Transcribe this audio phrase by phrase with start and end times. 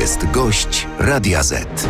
[0.00, 1.88] jest gość Radia Z.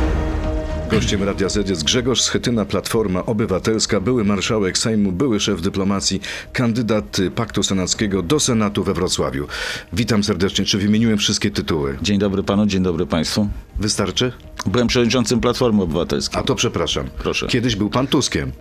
[0.91, 6.21] Gościem Radia Z jest Grzegorz Schetyna, Platforma Obywatelska, były marszałek Sejmu, były szef dyplomacji,
[6.53, 9.47] kandydat Paktu Senackiego do Senatu we Wrocławiu.
[9.93, 10.65] Witam serdecznie.
[10.65, 11.99] Czy wymieniłem wszystkie tytuły?
[12.03, 13.49] Dzień dobry panu, dzień dobry państwu.
[13.79, 14.33] Wystarczy?
[14.67, 16.41] Byłem przewodniczącym Platformy Obywatelskiej.
[16.41, 17.07] A to przepraszam.
[17.19, 17.47] Proszę.
[17.47, 18.53] Kiedyś był pan Tuskiem.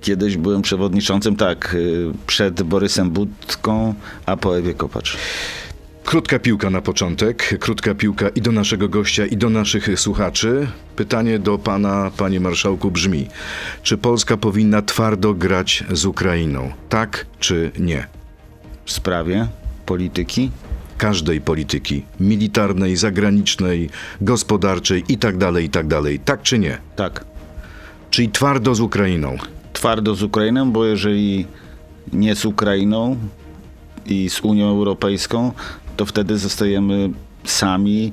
[0.00, 3.94] Kiedyś byłem przewodniczącym, tak, y, przed Borysem Budką,
[4.26, 5.16] a po Ewie Kopacz.
[6.04, 10.66] Krótka piłka na początek, krótka piłka i do naszego gościa, i do naszych słuchaczy.
[10.96, 13.28] Pytanie do pana, panie marszałku, brzmi:
[13.82, 16.72] czy Polska powinna twardo grać z Ukrainą?
[16.88, 18.06] Tak czy nie?
[18.84, 19.48] W sprawie
[19.86, 20.50] polityki
[20.98, 23.90] Każdej polityki militarnej, zagranicznej,
[24.20, 26.18] gospodarczej i tak dalej, i tak dalej.
[26.20, 26.78] Tak czy nie?
[26.96, 27.24] tak,
[28.10, 29.36] Czyli twardo z Ukrainą.
[29.72, 31.46] twardo z Ukrainą, bo jeżeli
[32.12, 33.16] nie z Ukrainą
[34.06, 35.52] i z Unią Europejską,
[35.96, 37.10] to wtedy zostajemy
[37.44, 38.12] sami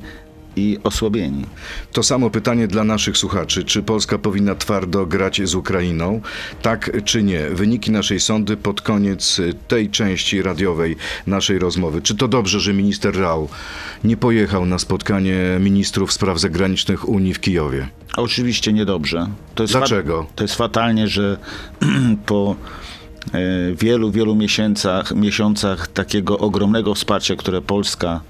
[0.55, 1.45] i osłabieni.
[1.91, 3.63] To samo pytanie dla naszych słuchaczy.
[3.63, 6.21] Czy Polska powinna twardo grać z Ukrainą?
[6.61, 7.49] Tak czy nie?
[7.49, 10.95] Wyniki naszej sądy pod koniec tej części radiowej
[11.27, 12.01] naszej rozmowy.
[12.01, 13.49] Czy to dobrze, że minister Rał
[14.03, 17.87] nie pojechał na spotkanie ministrów spraw zagranicznych Unii w Kijowie?
[18.17, 19.27] Oczywiście niedobrze.
[19.55, 20.27] To Dlaczego?
[20.35, 21.37] to jest fatalnie, że
[22.25, 22.55] po
[23.75, 28.21] wielu, wielu miesiącach, miesiącach takiego ogromnego wsparcia, które Polska,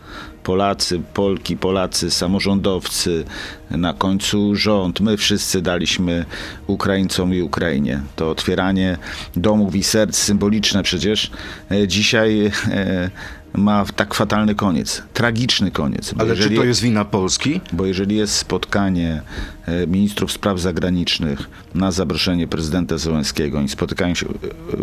[0.44, 3.26] Polacy, Polki, Polacy, samorządowcy,
[3.72, 6.26] na końcu rząd, my wszyscy daliśmy
[6.68, 8.02] Ukraińcom i Ukrainie.
[8.16, 8.98] To otwieranie
[9.36, 11.32] domów i serc symboliczne przecież
[11.72, 13.10] e, dzisiaj e,
[13.54, 16.14] ma tak fatalny koniec, tragiczny koniec.
[16.18, 17.62] Ale czy jeżeli- to jest wina Polski?
[17.74, 19.22] bo jeżeli jest spotkanie
[19.66, 24.32] e, ministrów spraw zagranicznych na zaproszenie prezydenta Zełenskiego i spotykają się e,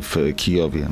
[0.02, 0.88] w Kijowie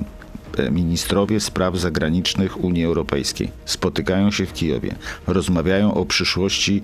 [0.58, 4.94] e, ministrowie spraw zagranicznych Unii Europejskiej, spotykają się w Kijowie,
[5.26, 6.82] rozmawiają o przyszłości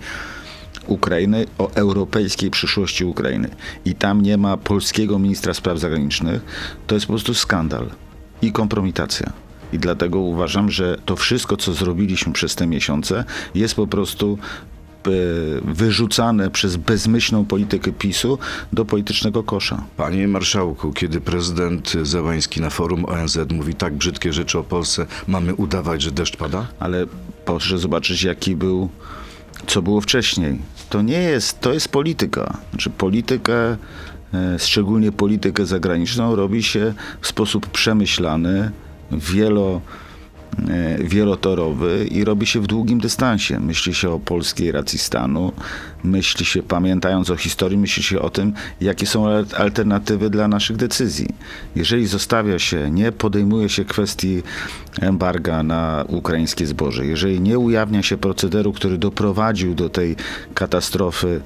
[0.86, 3.48] Ukrainy, o europejskiej przyszłości Ukrainy
[3.84, 6.42] i tam nie ma polskiego ministra spraw zagranicznych,
[6.86, 7.90] to jest po prostu skandal
[8.42, 9.32] i kompromitacja.
[9.72, 14.38] I dlatego uważam, że to wszystko, co zrobiliśmy przez te miesiące, jest po prostu
[15.06, 15.10] e,
[15.64, 18.38] wyrzucane przez bezmyślną politykę PiSu
[18.72, 19.84] do politycznego kosza.
[19.96, 25.54] Panie marszałku, kiedy prezydent Zełański na forum ONZ mówi tak brzydkie rzeczy o Polsce, mamy
[25.54, 26.66] udawać, że deszcz pada?
[26.78, 27.06] ale
[27.44, 28.88] proszę zobaczyć, jaki był,
[29.66, 30.58] co było wcześniej.
[30.90, 32.58] To nie jest, to jest polityka.
[32.70, 33.76] Znaczy politykę,
[34.34, 38.70] e, szczególnie politykę zagraniczną, robi się w sposób przemyślany,
[39.12, 39.80] wielo,
[40.68, 43.60] e, wielotorowy i robi się w długim dystansie.
[43.60, 45.52] Myśli się o polskiej racji stanu,
[46.04, 50.76] myśli się, pamiętając o historii, myśli się o tym, jakie są al- alternatywy dla naszych
[50.76, 51.28] decyzji.
[51.76, 54.42] Jeżeli zostawia się, nie podejmuje się kwestii
[55.00, 60.16] embarga na ukraińskie zboże, jeżeli nie ujawnia się procederu, który doprowadził do tej
[60.54, 61.40] katastrofy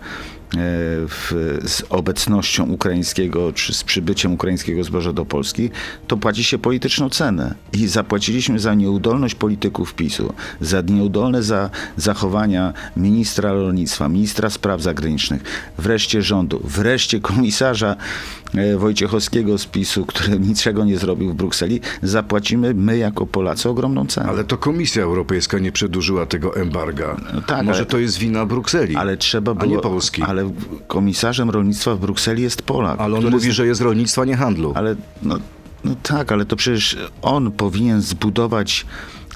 [1.08, 5.70] w, z obecnością ukraińskiego, czy z przybyciem ukraińskiego zboża do Polski,
[6.06, 7.54] to płaci się polityczną cenę.
[7.72, 15.42] I zapłaciliśmy za nieudolność polityków PiSu, za nieudolne za zachowania ministra rolnictwa, ministra spraw zagranicznych,
[15.78, 18.43] wreszcie rządu, wreszcie komisarza e,
[18.78, 24.28] Wojciechowskiego z PiSu, który niczego nie zrobił w Brukseli, zapłacimy my jako Polacy ogromną cenę.
[24.28, 27.16] Ale to Komisja Europejska nie przedłużyła tego embarga.
[27.46, 29.76] tak, Może ale- to jest wina Brukseli, Ale trzeba a było.
[29.76, 30.22] nie Polski.
[30.22, 30.50] Ale, Ale
[30.86, 33.00] komisarzem rolnictwa w Brukseli jest Polak.
[33.00, 34.72] on który mówi, że jest rolnictwa, nie handlu.
[34.76, 35.38] Ale no,
[35.84, 38.86] no tak, ale to przecież on powinien zbudować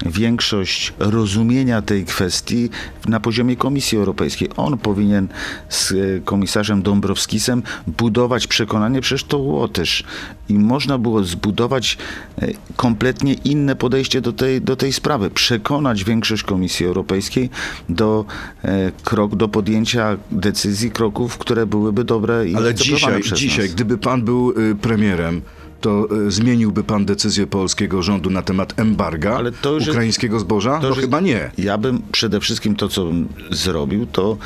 [0.05, 2.69] większość rozumienia tej kwestii
[3.07, 4.49] na poziomie Komisji Europejskiej.
[4.57, 5.27] On powinien
[5.69, 5.95] z e,
[6.25, 10.03] komisarzem Dąbrowskisem budować przekonanie, przecież to Łotysz.
[10.49, 11.97] I można było zbudować
[12.41, 15.29] e, kompletnie inne podejście do tej, do tej sprawy.
[15.29, 17.49] Przekonać większość Komisji Europejskiej
[17.89, 18.25] do,
[18.63, 23.73] e, krok, do podjęcia decyzji, kroków, które byłyby dobre i Ale dzisiaj, przez dzisiaj, nas.
[23.73, 25.41] gdyby pan był y, premierem,
[25.81, 29.39] to y, zmieniłby pan decyzję polskiego rządu na temat embarga
[29.73, 30.75] już jest- ukraińskiego zboża?
[30.75, 31.51] to No jest- chyba nie.
[31.57, 34.37] Ja bym przede wszystkim to, co bym zrobił, to,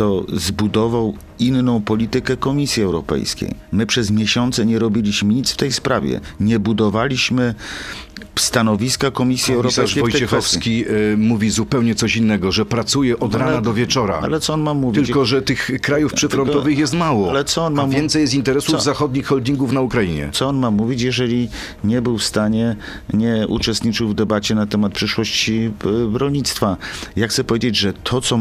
[0.00, 3.54] to zbudował inną politykę Komisji Europejskiej.
[3.72, 6.20] My przez miesiące nie robiliśmy nic w tej sprawie.
[6.40, 7.54] Nie budowaliśmy
[8.36, 10.68] stanowiska Komisji Komisarz Europejskiej kwestii.
[10.74, 14.20] Wojciechowski y, mówi zupełnie coś innego, że pracuje od Ale- rana do wieczora.
[14.22, 15.06] Ale co on ma mówić?
[15.06, 17.30] Tylko, że tych krajów przyfrontowych jest mało.
[17.30, 20.28] ale co on ma a więcej jest interesów co- zachodnich holdingów na Ukrainie.
[20.32, 21.48] Co on ma mówić, jeżeli
[21.84, 22.76] nie był w stanie,
[23.14, 25.70] nie uczestniczył w debacie na temat przyszłości
[26.14, 26.76] e, rolnictwa?
[27.16, 28.36] Ja chcę powiedzieć, że to, co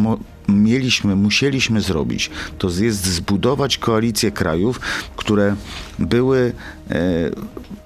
[0.50, 4.80] mieliśmy, musieliśmy zrobić, to jest zbudować koalicję krajów,
[5.16, 5.56] które
[6.00, 6.54] były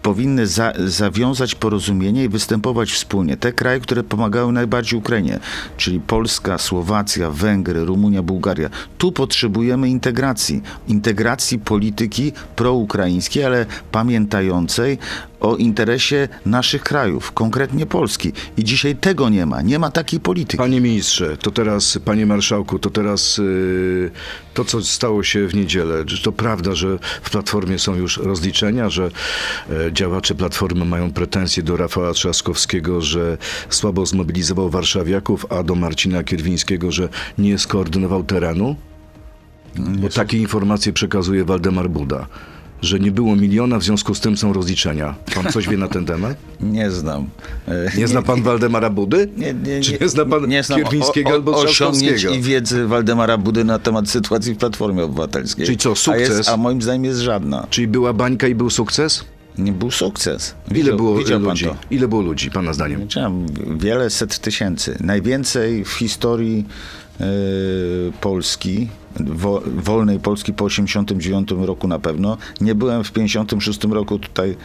[0.01, 3.37] powinny za, zawiązać porozumienie i występować wspólnie.
[3.37, 5.39] Te kraje, które pomagały najbardziej Ukrainie,
[5.77, 8.69] czyli Polska, Słowacja, Węgry, Rumunia, Bułgaria.
[8.97, 10.61] Tu potrzebujemy integracji.
[10.87, 14.97] Integracji polityki proukraińskiej, ale pamiętającej
[15.39, 18.31] o interesie naszych krajów, konkretnie Polski.
[18.57, 19.61] I dzisiaj tego nie ma.
[19.61, 20.57] Nie ma takiej polityki.
[20.57, 24.11] Panie ministrze, to teraz, panie marszałku, to teraz yy,
[24.53, 28.89] to, co stało się w niedzielę, czy to prawda, że w Platformie są już rozliczenia,
[28.89, 29.11] że
[29.69, 33.37] e, działacze Platformy mają pretensje do Rafała Trzaskowskiego, że
[33.69, 38.75] słabo zmobilizował warszawiaków, a do Marcina Kierwińskiego, że nie skoordynował terenu?
[39.75, 42.27] Bo takie informacje przekazuje Waldemar Buda.
[42.83, 45.15] Że nie było miliona, w związku z tym są rozliczenia.
[45.35, 46.37] Pan coś wie na ten temat?
[46.61, 47.27] Nie znam.
[47.67, 49.29] E, Nie zna pan Waldemara Budy?
[49.37, 52.33] Nie, nie, Czy nie zna pan nie znam Kierwińskiego o, o, albo Trzaskowskiego?
[52.33, 55.65] i wiedzy Waldemara Budy na temat sytuacji w Platformie Obywatelskiej.
[55.65, 56.37] Czyli co, A, sukces?
[56.37, 57.67] jest, a moim zdaniem jest żadna.
[57.69, 59.23] Czyli była bańka i był sukces?
[59.57, 60.55] Nie był sukces.
[60.71, 61.65] Ile Widział- było widział pan ludzi?
[61.65, 61.75] to?
[61.91, 63.07] Ile było ludzi, pana zdaniem?
[63.77, 64.97] Wiele set tysięcy.
[64.99, 66.65] Najwięcej w historii
[67.19, 67.25] e,
[68.21, 68.87] Polski,
[69.19, 72.37] wo, wolnej Polski po 89 roku na pewno.
[72.61, 74.55] Nie byłem w 56 roku tutaj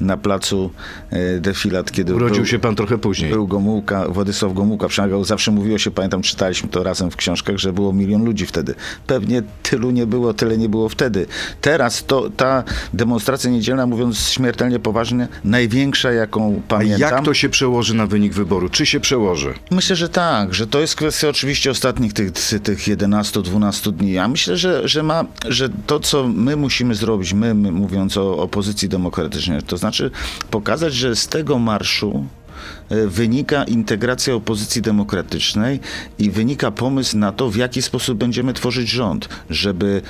[0.00, 0.70] na placu
[1.10, 3.30] e, defilat, kiedy Urodził był, się pan trochę później.
[3.30, 5.24] był Gomułka, Władysław Gomułka przemawiał.
[5.24, 8.74] Zawsze mówiło się, pamiętam, czytaliśmy to razem w książkach, że było milion ludzi wtedy.
[9.06, 11.26] Pewnie tylu nie było, tyle nie było wtedy.
[11.60, 12.64] Teraz to, ta
[12.94, 17.00] demonstracja niedzielna, mówiąc śmiertelnie poważnie, największa, jaką A pamiętam.
[17.00, 18.68] jak to się przełoży na wynik wyboru?
[18.68, 19.54] Czy się przełoży?
[19.70, 22.32] Myślę, że tak, że to jest kwestia oczywiście ostatnich tych,
[22.62, 24.12] tych 11-12 dni.
[24.12, 28.38] Ja myślę, że, że, ma, że to, co my musimy zrobić, my, my mówiąc o
[28.38, 29.85] opozycji demokratycznej, to znaczy
[30.50, 32.26] pokazać, że z tego marszu
[32.88, 35.80] e, wynika integracja opozycji demokratycznej
[36.18, 40.02] i wynika pomysł na to, w jaki sposób będziemy tworzyć rząd, żeby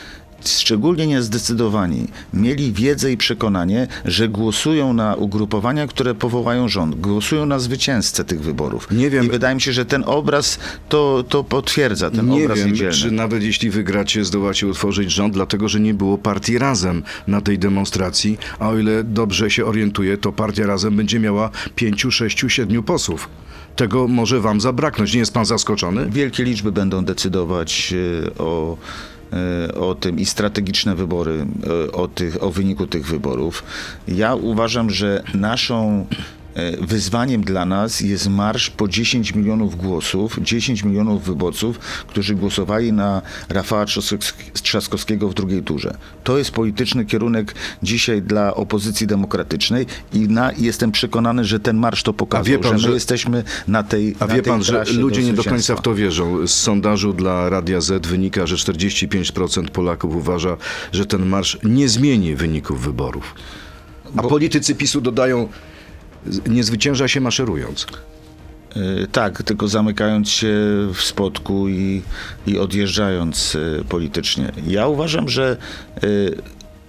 [0.48, 7.58] szczególnie niezdecydowani mieli wiedzę i przekonanie, że głosują na ugrupowania, które powołają rząd, głosują na
[7.58, 8.88] zwycięzcę tych wyborów.
[8.90, 10.58] Nie wiem- I wydaje mi się, że ten obraz
[10.88, 12.94] to, to potwierdza, ten nie obraz wiem, niedzielny.
[12.94, 17.58] czy nawet jeśli wygracie, zdołacie utworzyć rząd, dlatego że nie było partii razem na tej
[17.58, 22.82] demonstracji, a o ile dobrze się orientuję, to partia razem będzie miała pięciu, sześciu, siedmiu
[22.82, 23.28] posłów.
[23.76, 25.12] Tego może wam zabraknąć.
[25.12, 26.06] Nie jest pan zaskoczony?
[26.10, 27.94] Wielkie liczby będą decydować
[28.26, 28.76] e, o,
[29.80, 31.46] o tym i strategiczne wybory,
[31.86, 33.64] e, o, tych, o wyniku tych wyborów.
[34.08, 36.45] Ja uważam, że naszą e,
[36.80, 43.22] wyzwaniem dla nas jest marsz po 10 milionów głosów, 10 milionów wyborców, którzy głosowali na
[43.48, 45.96] Rafała Trzaskowsk- Trzaskowskiego w drugiej turze.
[46.24, 52.02] To jest polityczny kierunek dzisiaj dla opozycji demokratycznej i na, jestem przekonany, że ten marsz
[52.02, 54.84] to pokazał, pan, że my że- jesteśmy na tej A na wie tej pan, że
[54.84, 56.46] ludzie nie do końca w to wierzą.
[56.46, 60.56] Z sondażu dla Radia Z wynika, że 45% Polaków uważa,
[60.92, 63.34] że ten marsz nie zmieni wyników wyborów.
[64.16, 65.48] A politycy PiSu dodają,
[66.46, 67.86] nie zwycięża się maszerując.
[68.76, 70.54] Y, Tak, tylko zamykając się
[70.94, 72.02] w spotku i,
[72.46, 74.52] i odjeżdżając y, politycznie.
[74.66, 75.56] Ja uważam, że
[76.04, 76.36] y,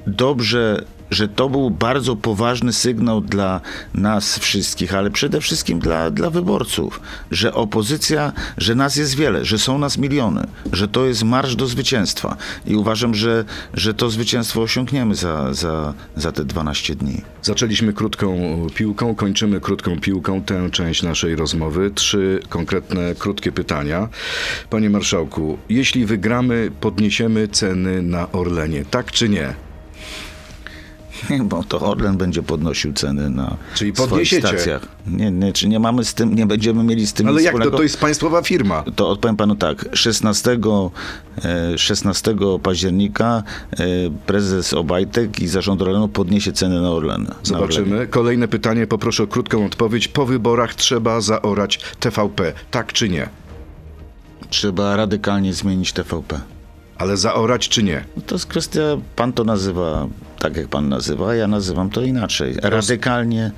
[0.07, 3.61] dobrze, że to był bardzo poważny sygnał dla
[3.93, 7.01] nas wszystkich, ale przede wszystkim dla, dla wyborców,
[7.31, 11.67] że opozycja, że nas jest wiele, że są nas miliony, że to jest marsz do
[11.67, 12.37] zwycięstwa.
[12.65, 17.21] I uważam, że, że to zwycięstwo osiągniemy za, za, za te 12 dni.
[17.41, 18.37] Zaczęliśmy krótką
[18.75, 21.91] piłką, kończymy krótką piłką tę część naszej rozmowy.
[21.95, 24.09] Trzy konkretne, krótkie pytania.
[24.69, 29.66] Panie marszałku, jeśli wygramy, podniesiemy ceny na Orlenie, tak czy nie?
[31.43, 34.47] Bo to Orlen będzie podnosił ceny na Czyli swoich podniesiecie?
[34.47, 34.87] stacjach.
[35.07, 37.57] Nie, nie, czy nie mamy z tym, nie będziemy mieli z tym Ale jak to?
[37.57, 37.77] wspólnego.
[37.77, 38.83] To jest państwowa firma.
[38.95, 39.85] To odpowiem panu tak.
[39.93, 40.57] 16,
[41.45, 43.77] e, 16 października e,
[44.25, 47.23] prezes Obajtek i zarząd Orlenu podniesie ceny na Orlen.
[47.23, 47.35] na.
[47.43, 48.07] Zobaczymy.
[48.07, 50.07] Kolejne pytanie, poproszę o krótką odpowiedź.
[50.07, 53.29] Po wyborach trzeba zaorać TVP, tak czy nie?
[54.49, 56.39] Trzeba radykalnie zmienić TVP.
[56.97, 58.05] Ale zaorać czy nie?
[58.15, 58.81] No To jest kwestia,
[59.15, 60.07] pan to nazywa
[60.39, 62.55] tak, jak pan nazywa, a ja nazywam to inaczej.
[62.61, 63.51] Radykalnie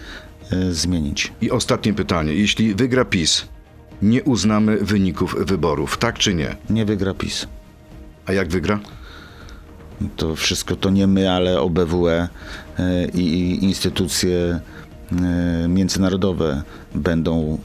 [0.51, 1.33] e, zmienić.
[1.41, 2.33] I ostatnie pytanie.
[2.33, 3.45] Jeśli wygra PiS,
[4.01, 6.55] nie uznamy wyników wyborów, tak czy nie?
[6.69, 7.47] Nie wygra PiS.
[8.25, 8.79] A jak wygra?
[10.15, 12.27] To wszystko to nie my, ale OBWE
[12.79, 14.59] e, i i instytucje
[15.11, 16.63] e, międzynarodowe
[16.95, 17.57] będą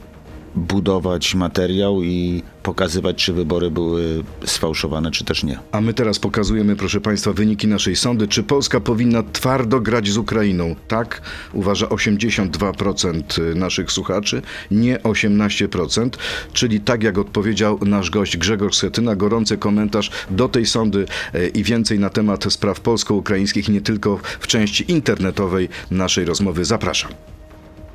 [0.55, 5.59] budować materiał i pokazywać, czy wybory były sfałszowane, czy też nie.
[5.71, 8.27] A my teraz pokazujemy, proszę Państwa, wyniki naszej sądy.
[8.27, 10.75] Czy Polska powinna twardo grać z Ukrainą?
[10.87, 11.21] Tak,
[11.53, 16.09] uważa 82% naszych słuchaczy, nie 18%.
[16.53, 21.63] Czyli tak jak odpowiedział nasz gość Grzegorz Setyna, gorący komentarz do tej sądy e, i
[21.63, 26.65] więcej na temat spraw polsko-ukraińskich, nie tylko w części internetowej naszej rozmowy.
[26.65, 27.11] Zapraszam.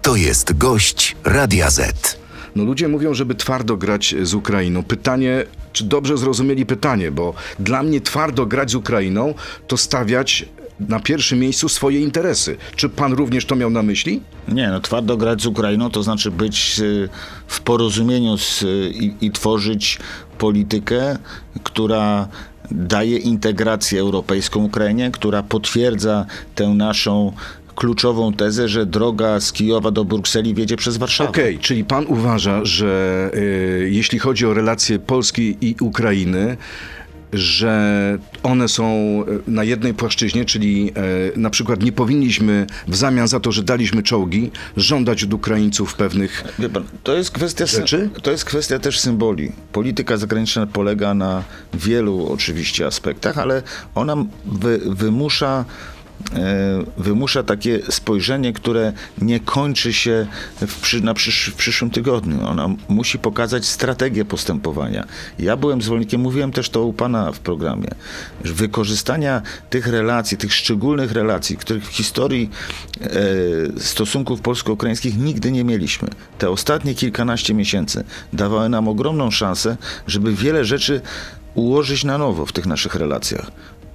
[0.02, 2.20] To jest gość Radia Z.
[2.56, 4.82] No ludzie mówią, żeby twardo grać z Ukrainą.
[4.82, 9.34] Pytanie, czy dobrze zrozumieli pytanie, bo dla mnie twardo grać z Ukrainą
[9.66, 10.46] to stawiać
[10.88, 12.56] na pierwszym miejscu swoje interesy.
[12.76, 14.20] Czy pan również to miał na myśli?
[14.48, 17.08] Nie, no twardo grać z Ukrainą to znaczy być y,
[17.46, 19.98] w porozumieniu z, y, i, i tworzyć
[20.38, 21.18] politykę,
[21.62, 22.28] która
[22.70, 27.32] daje integrację europejską Ukrainie, która potwierdza tę naszą
[27.80, 31.30] kluczową tezę, że droga z Kijowa do Brukseli wiedzie przez Warszawę.
[31.30, 36.56] Okej, czyli pan uważa, że y, jeśli chodzi o relacje Polski i Ukrainy,
[37.32, 38.84] że one są
[39.46, 40.92] y, na jednej płaszczyźnie, czyli
[41.34, 45.94] y, na przykład nie powinniśmy w zamian za to, że daliśmy czołgi, żądać od Ukraińców
[45.94, 48.10] pewnych Wie pan, to jest kwestia Rzeczy?
[48.22, 49.52] to jest kwestia też symboli.
[49.72, 51.44] Polityka zagraniczna polega na
[51.74, 53.62] wielu oczywiście aspektach, ale
[53.94, 55.64] ona wy, wymusza
[56.98, 60.26] wymusza takie spojrzenie, które nie kończy się
[60.60, 62.46] w, przy, na przysz, w przyszłym tygodniu.
[62.46, 65.06] Ona musi pokazać strategię postępowania.
[65.38, 67.88] Ja byłem zwolennikiem, mówiłem też to u pana w programie,
[68.44, 72.50] wykorzystania tych relacji, tych szczególnych relacji, których w historii
[73.00, 73.10] e,
[73.80, 76.08] stosunków polsko-ukraińskich nigdy nie mieliśmy.
[76.38, 81.00] Te ostatnie kilkanaście miesięcy dawały nam ogromną szansę, żeby wiele rzeczy
[81.54, 83.50] ułożyć na nowo w tych naszych relacjach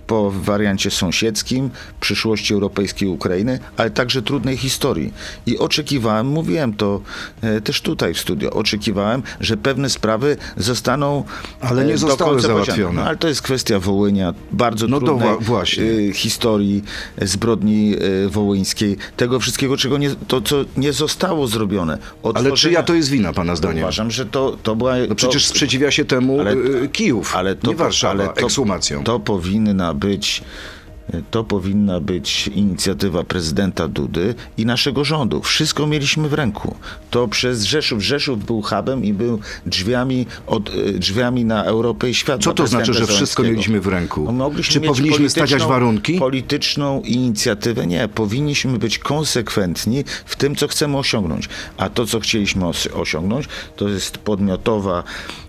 [0.08, 1.70] po wariancie sąsiedzkim,
[2.00, 5.14] przyszłości europejskiej Ukrainy, ale także trudnej historii.
[5.46, 7.02] I oczekiwałem, mówiłem to
[7.42, 11.24] e, też tutaj w studio, oczekiwałem, że pewne sprawy zostaną
[11.62, 12.94] Ale nie e, do zostały końca załatwione.
[12.94, 15.84] No, ale to jest kwestia Wołynia, bardzo No to trudnej wła- właśnie.
[16.10, 16.84] e, historii
[17.18, 17.96] e, zbrodni
[18.26, 21.98] e, wołyńskiej, tego wszystkiego, czego nie, to, co nie zostało zrobione.
[22.24, 23.84] Ale Otworzenia- czyja to jest wina, pana zdaniem?
[23.84, 24.96] Uważam, że to, to była...
[25.10, 28.42] No przecież to, sprzeciwia się temu ale- y, Kijów, ale to, nie Warszawa, ale to,
[28.46, 29.04] ekshumacją.
[29.04, 30.44] To powinna być.
[31.32, 35.42] To powinna być inicjatywa prezydenta Dudy i naszego rządu.
[35.42, 36.76] Wszystko mieliśmy w ręku.
[37.10, 38.02] To przez Rzeszów.
[38.04, 42.44] Rzeszów był hubem i był drzwiami, od, e, drzwiami na Europę i świat.
[42.44, 44.24] Co to znaczy, że wszystko mieliśmy w ręku?
[44.26, 46.20] No, mogliśmy Czy powinniśmy stawiać warunki?
[46.20, 47.88] Polityczną inicjatywę?
[47.88, 48.08] Nie.
[48.08, 51.50] Powinniśmy być konsekwentni w tym, co chcemy osiągnąć.
[51.78, 55.45] A to, co chcieliśmy os- osiągnąć, to jest podmiotowa e, e,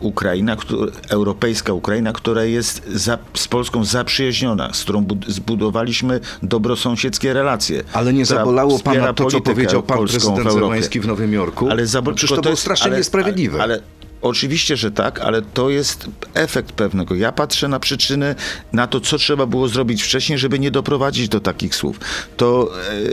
[0.00, 7.32] Ukraina, któr- europejska Ukraina, która jest za, z Polską zaprzyjaźniona, z którą bud- zbudowaliśmy dobrosąsiedzkie
[7.32, 7.82] relacje.
[7.92, 10.58] Ale nie zabolało pana to, co powiedział pan w prezydent Europie.
[10.58, 11.68] Zełański w Nowym Jorku?
[11.70, 13.62] Ale zabol- Przecież tylko to było jest- strasznie ale- niesprawiedliwe.
[13.62, 13.82] Ale, ale
[14.22, 17.14] oczywiście, że tak, ale to jest efekt pewnego.
[17.14, 18.34] Ja patrzę na przyczyny,
[18.72, 22.00] na to, co trzeba było zrobić wcześniej, żeby nie doprowadzić do takich słów.
[22.36, 22.70] To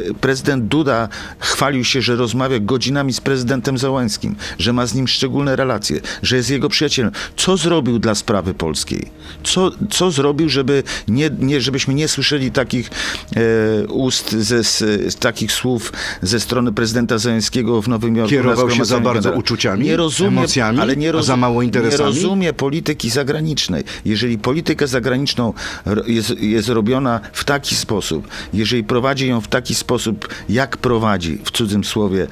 [0.09, 1.09] e, prezydent Duda
[1.39, 6.35] chwalił się, że rozmawia godzinami z prezydentem Załęskim, że ma z nim szczególne relacje, że
[6.35, 7.11] jest jego przyjacielem.
[7.35, 9.11] Co zrobił dla sprawy polskiej?
[9.43, 12.89] Co, co zrobił, żeby nie, nie, żebyśmy nie słyszeli takich
[13.35, 18.29] e, ust, ze, z, takich słów ze strony prezydenta Załęskiego w Nowym Jorku?
[18.29, 22.03] Kierował się za bardzo uczuciami, nie rozumie, emocjami, ale nie a za mało interesami?
[22.03, 23.83] Nie rozumie polityki zagranicznej.
[24.05, 25.53] Jeżeli politykę zagraniczną
[26.07, 31.51] jest, jest robiona w taki sposób, jeżeli prowadzi ją w taki sposób, jak prowadzi, w
[31.51, 32.27] cudzym słowie,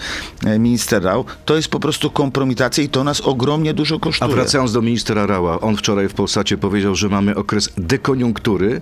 [0.46, 4.36] e, minister Rau, to jest po prostu kompromitacja i to nas ogromnie dużo A kosztuje.
[4.36, 8.82] wracając do ministra Rała, on wczoraj w Polsacie powiedział, że mamy okres dekoniunktury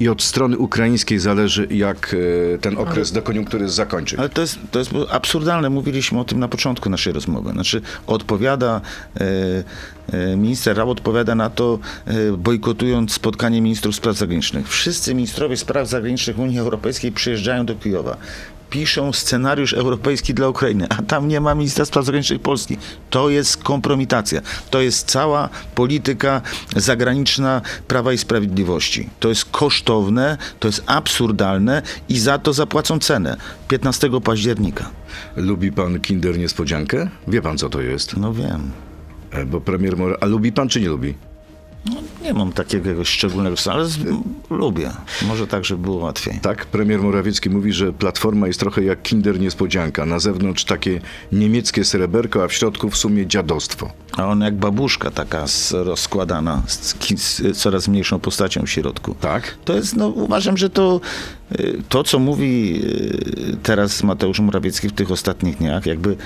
[0.00, 2.16] i od strony ukraińskiej zależy, jak
[2.54, 4.18] e, ten okres dekoniunktury zakończy.
[4.18, 5.70] Ale to jest, to jest absurdalne.
[5.70, 7.52] Mówiliśmy o tym na początku naszej rozmowy.
[7.52, 8.80] Znaczy, odpowiada,
[9.16, 9.64] e,
[10.12, 11.78] e, minister Rau odpowiada na to,
[12.38, 14.68] bojkotując spotkanie ministrów spraw zagranicznych.
[14.68, 18.16] Wszyscy ministrowie spraw zagranicznych Unii Europejskiej przyjeżdżają do Kijowa.
[18.70, 22.76] Piszą scenariusz europejski dla Ukrainy, a tam nie ma ministra spraw zagranicznych Polski.
[23.10, 24.40] To jest kompromitacja.
[24.70, 26.42] To jest cała polityka
[26.76, 29.08] zagraniczna Prawa i Sprawiedliwości.
[29.20, 33.36] To jest kosztowne, to jest absurdalne i za to zapłacą cenę
[33.68, 34.90] 15 października.
[35.36, 37.08] Lubi pan Kinder Niespodziankę?
[37.28, 38.16] Wie pan, co to jest?
[38.16, 38.70] No wiem.
[39.30, 39.96] E, Bo premier.
[40.20, 41.14] A lubi pan, czy nie lubi?
[42.22, 43.98] Nie mam takiego jakiegoś szczególnego, ale z,
[44.50, 44.90] lubię.
[45.22, 46.38] Może tak, żeby było łatwiej.
[46.42, 50.06] Tak, premier Morawiecki mówi, że Platforma jest trochę jak Kinder Niespodzianka.
[50.06, 51.00] Na zewnątrz takie
[51.32, 53.90] niemieckie sreberko, a w środku w sumie dziadostwo.
[54.16, 59.14] A on jak babuszka taka z, rozkładana, z, z coraz mniejszą postacią w środku.
[59.20, 59.56] Tak?
[59.64, 61.00] To jest, no uważam, że to,
[61.88, 66.16] to co mówi y, teraz Mateusz Morawiecki w tych ostatnich dniach, jakby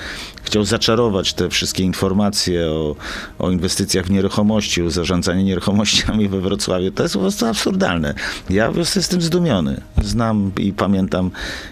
[0.42, 2.96] chciał zaczarować te wszystkie informacje o,
[3.38, 8.14] o inwestycjach w nieruchomości, o zarządzaniu nieruchomościami we Wrocławiu, to jest po prostu absurdalne.
[8.50, 9.80] Ja jestem zdumiony.
[10.02, 11.30] Znam i pamiętam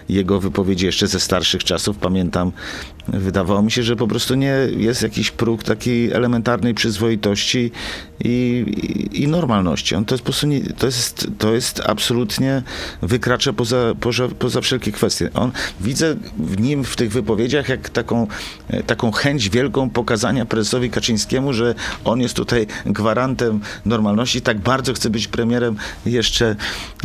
[0.09, 2.51] jego wypowiedzi jeszcze ze starszych czasów, pamiętam,
[3.07, 7.71] wydawało mi się, że po prostu nie jest jakiś próg takiej elementarnej przyzwoitości
[8.23, 8.65] i,
[9.13, 9.95] i, i normalności.
[9.95, 12.63] On to jest po prostu nie, to jest, to jest absolutnie
[13.01, 15.29] wykracza poza, poza, poza wszelkie kwestie.
[15.33, 15.51] On,
[15.81, 18.27] widzę w nim, w tych wypowiedziach, jak taką,
[18.67, 21.75] e, taką chęć wielką pokazania prezesowi Kaczyńskiemu, że
[22.05, 25.75] on jest tutaj gwarantem normalności, tak bardzo chce być premierem
[26.05, 26.55] jeszcze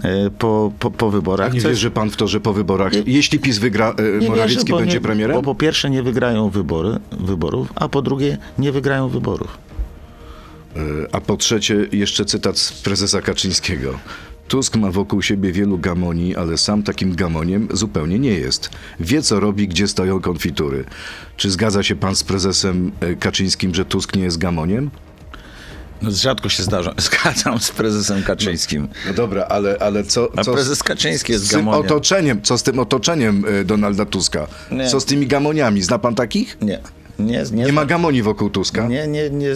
[0.03, 1.51] e, po, po, po wyborach.
[1.51, 4.55] A nie wierzy pan w to, że po wyborach, jeśli PiS wygra, e, nie Morawiecki
[4.55, 5.37] wierzę, bo będzie nie, premierem?
[5.37, 9.68] Bo po pierwsze nie wygrają wybory, wyborów, a po drugie nie wygrają wyborów.
[10.78, 13.99] E, A po trzecie, jeszcze cytat z prezesa Kaczyńskiego.
[14.49, 18.70] Tusk ma wokół siebie wielu gamoni, ale sam takim gamoniem zupełnie nie jest.
[19.00, 20.85] Wie, co robi, gdzie stoją konfitury.
[21.37, 24.90] Czy zgadza się pan z prezesem e, Kaczyńskim, że Tusk nie jest gamoniem?
[26.02, 26.94] No, rzadko się zdarza.
[27.11, 28.88] Zgadzam z prezesem Kaczyńskim.
[29.06, 31.80] No dobra, ale, ale co, A co prezes Kaczyński jest z tym gamoniem.
[31.80, 32.42] otoczeniem?
[32.42, 34.47] Co z tym otoczeniem e, Donalda Tuska?
[34.70, 34.88] Nie.
[34.88, 35.82] Co z tymi gamoniami?
[35.82, 36.58] Zna pan takich?
[36.62, 36.78] Nie,
[37.19, 38.87] nie, nie, Nie ma gamoni wokół Tuska?
[38.89, 39.55] nie, nie, nie,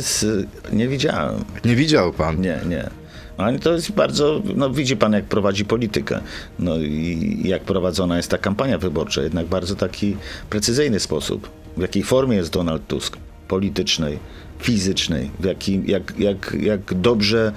[0.73, 1.45] nie widziałem.
[1.64, 2.40] Nie widział pan?
[2.40, 2.90] Nie, nie.
[3.37, 6.21] Ale to jest bardzo, no widzi pan jak prowadzi politykę.
[6.59, 10.16] No i jak prowadzona jest ta kampania wyborcza, jednak bardzo taki
[10.50, 11.50] precyzyjny sposób.
[11.76, 13.16] W jakiej formie jest Donald Tusk?
[13.49, 14.19] Politycznej,
[14.59, 17.52] fizycznej, w jakim, jak, jak, jak dobrze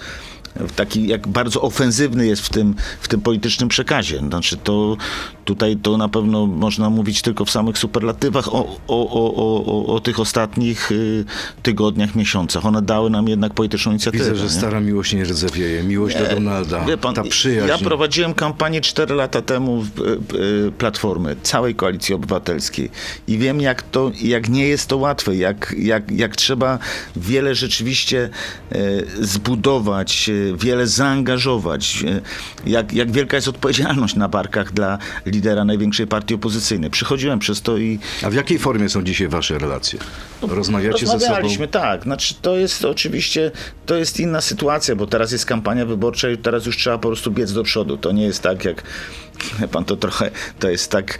[0.76, 4.20] taki, jak bardzo ofensywny jest w tym, w tym politycznym przekazie.
[4.20, 4.98] Znaczy to
[5.46, 10.00] tutaj to na pewno można mówić tylko w samych superlatywach o, o, o, o, o,
[10.00, 11.26] tych ostatnich y,
[11.64, 12.66] tygodniach, miesiącach.
[12.66, 14.24] One dały nam jednak polityczną inicjatywę.
[14.24, 14.50] Widzę, że nie?
[14.50, 15.84] stara miłość nie rdzewieje.
[15.84, 16.86] Miłość do Donalda.
[16.86, 17.68] Wie pan, ta przyjaźń.
[17.68, 20.00] Ja prowadziłem kampanię 4 lata temu w
[20.36, 22.90] y, Platformy, całej Koalicji Obywatelskiej
[23.28, 26.80] i wiem, jak to, jak nie jest to łatwe, jak, jak, jak trzeba
[27.16, 28.30] wiele rzeczywiście
[28.76, 32.22] y, zbudować, y, wiele zaangażować, y,
[32.70, 36.90] jak, jak wielka jest odpowiedzialność na barkach dla lidera największej partii opozycyjnej.
[36.90, 40.00] Przychodziłem przez to i A w jakiej formie są dzisiaj wasze relacje?
[40.42, 41.20] Rozmawiacie ze sobą?
[41.20, 42.04] Rozmawialiśmy, tak.
[42.04, 43.52] Znaczy, to jest oczywiście,
[43.86, 47.32] to jest inna sytuacja, bo teraz jest kampania wyborcza i teraz już trzeba po prostu
[47.32, 47.98] biec do przodu.
[47.98, 48.84] To nie jest tak jak,
[49.72, 51.20] pan, to trochę, to jest tak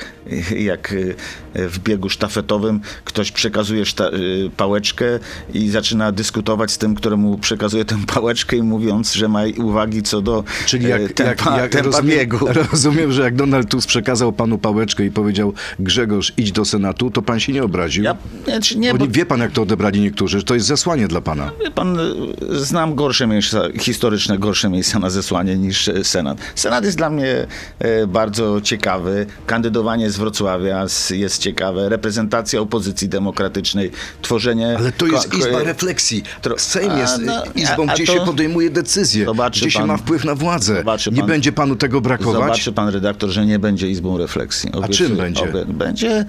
[0.58, 1.15] jak y,
[1.55, 5.05] w biegu sztafetowym ktoś przekazuje szta, y, pałeczkę
[5.53, 10.21] i zaczyna dyskutować z tym, któremu przekazuje tę pałeczkę i mówiąc, że ma uwagi co
[10.21, 12.47] do Czyli e, jak, tempa, jak, jak tempa rozumiem, biegu.
[12.71, 17.21] rozumiem, że jak Donald Tusk przekazał panu pałeczkę i powiedział Grzegorz, idź do Senatu, to
[17.21, 18.04] pan się nie obraził?
[18.04, 21.08] Ja, znaczy nie, Bo bo wie pan, jak to odebrali niektórzy, że to jest zesłanie
[21.08, 21.51] dla pana.
[21.63, 26.38] Wie pan, y, znam gorsze miejsca, historyczne gorsze miejsca na zesłanie niż e, Senat.
[26.56, 27.47] Senat jest dla mnie
[27.80, 29.25] e, bardzo ciekawy.
[29.45, 31.89] Kandydowanie z Wrocławia jest ciekawe.
[31.89, 34.75] Reprezentacja opozycji demokratycznej, tworzenie...
[34.78, 36.23] Ale to jest ko- izba refleksji.
[36.58, 39.80] Sejm A, jest no, izbą, a- a gdzie to- się podejmuje decyzje, Zobaczy gdzie się
[39.80, 40.84] pan- ma wpływ na władzę.
[41.12, 42.34] Nie pan- będzie panu tego brakować?
[42.41, 44.72] Zobaczy pan redaktor, że nie będzie izbą refleksji.
[44.72, 45.10] Obiecuję.
[45.10, 45.41] czym będzie?
[45.41, 46.26] Obie- Będzie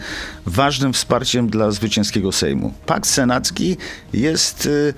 [0.47, 2.73] ważnym wsparciem dla zwycięskiego Sejmu.
[2.87, 3.77] Pakt senacki
[4.13, 4.95] jest y,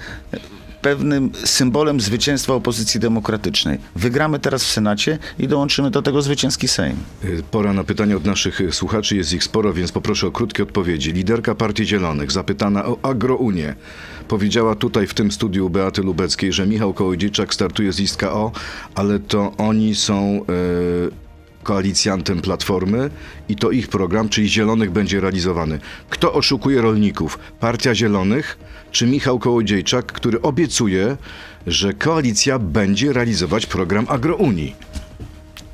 [0.83, 3.79] pewnym symbolem zwycięstwa opozycji demokratycznej.
[3.97, 6.97] Wygramy teraz w Senacie i dołączymy do tego zwycięski Sejm.
[7.25, 10.62] Y, Pora na pytania od naszych y, słuchaczy, jest ich sporo, więc poproszę o krótkie
[10.62, 11.12] odpowiedzi.
[11.12, 13.75] Liderka Partii Zielonych, zapytana o Agrounię,
[14.29, 18.53] powiedziała tutaj w tym studiu Beaty Lubeckiej, że Michał Kołodziejczak startuje z list KO,
[18.95, 21.29] ale to oni są e,
[21.62, 23.11] koalicjantem Platformy
[23.49, 25.79] i to ich program, czyli Zielonych, będzie realizowany.
[26.11, 27.38] Kto oszukuje rolników?
[27.61, 28.59] Partia Zielonych
[28.98, 31.16] czy Michał Kołodziejczak, który obiecuje,
[31.66, 34.76] że koalicja będzie realizować program Agrounii?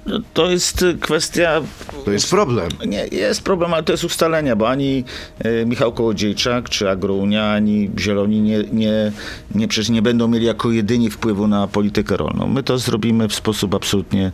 [0.06, 1.62] No, To jest y, kwestia
[2.04, 2.68] To jest problem.
[2.87, 5.04] Nie, jest problem, ale to jest ustalenia, bo ani
[5.38, 9.12] e, Michał Kołodziejczak, czy Agrounia, ani Zieloni nie, nie,
[9.54, 12.48] nie, przecież nie będą mieli jako jedyni wpływu na politykę rolną.
[12.48, 14.32] My to zrobimy w sposób absolutnie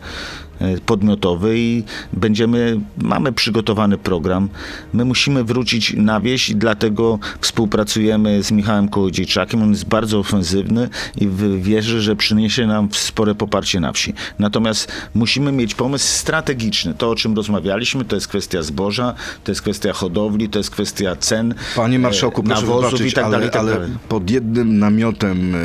[0.85, 4.49] podmiotowy i będziemy, mamy przygotowany program.
[4.93, 9.63] My musimy wrócić na wieś i dlatego współpracujemy z Michałem Kołodziejczakiem.
[9.63, 14.13] On jest bardzo ofensywny i wierzę, że przyniesie nam spore poparcie na wsi.
[14.39, 16.93] Natomiast musimy mieć pomysł strategiczny.
[16.93, 21.15] To, o czym rozmawialiśmy, to jest kwestia zboża, to jest kwestia hodowli, to jest kwestia
[21.15, 24.79] cen, Panie marszałku, e, proszę nawozów wybaczyć, i tak ale, dalej, tak ale pod jednym
[24.79, 25.59] namiotem e,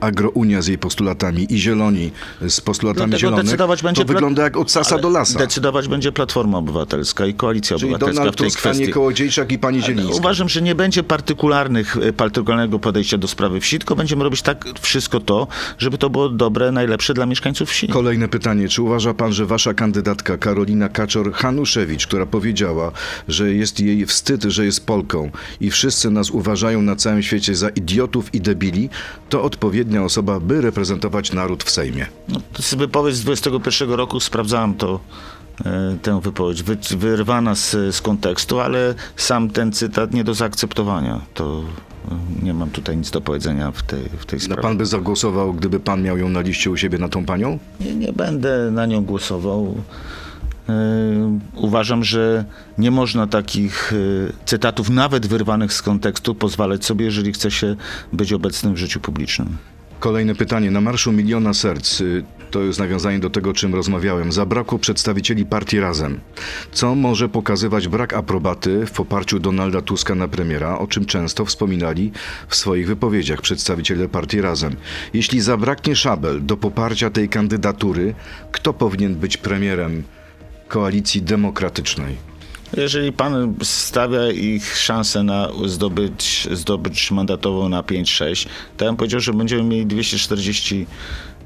[0.00, 2.10] Agrounia z jej postulatami i Zieloni
[2.48, 5.38] z postulatami Dlatego Zielonych, decydować będzie to wygląda wygląda jak od sasa Ale do lasa.
[5.38, 8.88] Decydować będzie Platforma Obywatelska i Koalicja Czyli Obywatelska Donald w tej Tusk, kwestii.
[8.88, 10.16] Kołodziejczak i pani Zielińska.
[10.16, 14.64] Uważam, że nie będzie partykularnych, e, partykularnego podejścia do sprawy wsi, tylko będziemy robić tak
[14.80, 15.46] wszystko to,
[15.78, 17.88] żeby to było dobre, najlepsze dla mieszkańców wsi.
[17.88, 18.68] Kolejne pytanie.
[18.68, 22.92] Czy uważa pan, że wasza kandydatka Karolina Kaczor-Hanuszewicz, która powiedziała,
[23.28, 27.68] że jest jej wstyd, że jest Polką i wszyscy nas uważają na całym świecie za
[27.68, 28.88] idiotów i debili,
[29.28, 32.06] to odpowiednia osoba, by reprezentować naród w Sejmie?
[32.28, 35.00] No, to jest wypowiedź z 21 roku, sprawdzałem to,
[35.64, 41.20] e, tę wypowiedź, wy, wyrwana z, z kontekstu, ale sam ten cytat nie do zaakceptowania.
[41.34, 41.62] To
[42.10, 44.62] e, nie mam tutaj nic do powiedzenia w tej, w tej No sprawie.
[44.62, 47.58] pan by zagłosował, gdyby pan miał ją na liście u siebie na tą panią?
[47.80, 49.74] Nie, nie będę na nią głosował.
[50.68, 52.44] E, Uważam, że
[52.78, 53.92] nie można takich
[54.44, 57.76] cytatów, nawet wyrwanych z kontekstu, pozwalać sobie, jeżeli chce się
[58.12, 59.56] być obecnym w życiu publicznym.
[60.00, 60.70] Kolejne pytanie.
[60.70, 65.80] Na Marszu Miliona Serc, y, to jest nawiązanie do tego, czym rozmawiałem, zabrakło przedstawicieli partii
[65.80, 66.20] Razem.
[66.72, 72.12] Co może pokazywać brak aprobaty w poparciu Donalda Tuska na premiera, o czym często wspominali
[72.48, 74.76] w swoich wypowiedziach przedstawiciele partii Razem.
[75.14, 78.14] Jeśli zabraknie szabel do poparcia tej kandydatury,
[78.52, 80.02] kto powinien być premierem
[80.68, 82.28] koalicji demokratycznej?
[82.76, 89.20] Jeżeli pan stawia ich szansę na zdobyć, zdobycz mandatową na 5-6, to ja bym powiedział,
[89.20, 91.37] że będziemy mieli 240 e,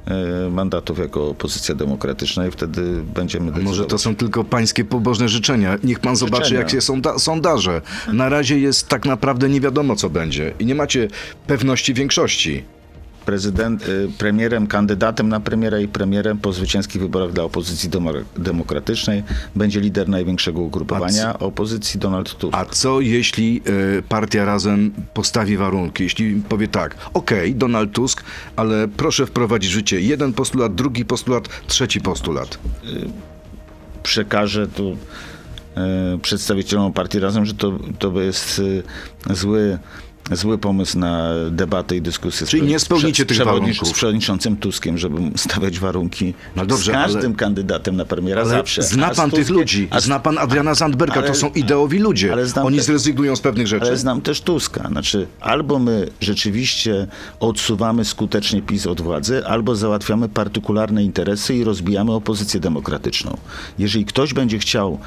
[0.51, 2.83] mandatów jako opozycja demokratyczna i wtedy
[3.15, 4.01] będziemy Może to decydować.
[4.01, 5.79] są tylko pańskie pobożne życzenia.
[5.85, 6.61] Niech pan zobaczy, Życzenia.
[6.61, 7.81] jak się sonda- sondaże.
[8.13, 10.55] Na razie jest tak naprawdę nie wiadomo, co będzie.
[10.59, 11.09] I nie macie
[11.47, 12.65] pewności większości.
[13.25, 19.23] Prezydent, y, premierem, kandydatem na premiera i premierem po zwycięskich wyborach dla opozycji demo- demokratycznej
[19.57, 22.55] będzie lider największego ugrupowania opozycji Donald Tusk.
[22.57, 23.63] A co jeśli
[23.99, 26.03] e, partia razem postawi warunki?
[26.03, 28.25] Jeśli powie tak, okej, Donald Tusk,
[28.57, 32.59] ale proszę wprowadzić w życie jeden postulat, drugi postulat, trzeci postulat.
[34.03, 34.97] przekażę tu
[36.23, 38.63] przedstawicielom partii Razem, że to, to jest
[39.31, 39.79] zły,
[40.33, 42.47] zły pomysł na debatę i dyskusję.
[42.47, 43.89] z Czyli pre- nie spełnicie z tych warunków.
[43.89, 48.83] Z przewodniczącym Tuskiem, żeby stawiać warunki No dobrze, z każdym ale- kandydatem na premiera zawsze.
[48.83, 51.99] zna z pan tych ludzi, a z- zna pan Adriana Zandberga, ale- to są ideowi
[51.99, 52.35] ludzie.
[52.65, 53.87] Oni te- zrezygnują z pewnych rzeczy.
[53.87, 54.89] Ale znam też Tuska.
[54.89, 57.07] Znaczy, albo my rzeczywiście
[57.41, 63.37] odsuwamy skutecznie PiS od władzy, albo załatwiamy partykularne interesy i rozbijamy opozycję demokratyczną.
[63.79, 64.99] Jeżeli ktoś będzie chciał